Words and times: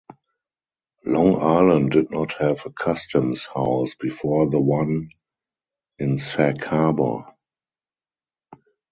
Long 1.05 1.39
Island 1.39 1.91
did 1.91 2.09
not 2.09 2.31
have 2.39 2.65
a 2.65 2.71
customs 2.71 3.45
house 3.45 3.93
before 3.93 4.49
the 4.49 4.59
one 4.59 5.03
in 5.99 6.17
Sag 6.17 6.63
Harbor. 6.63 7.27